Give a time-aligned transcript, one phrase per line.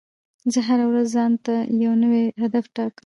[0.53, 1.53] زه هره ورځ ځان ته
[1.83, 2.99] یو نوی هدف ټاکم.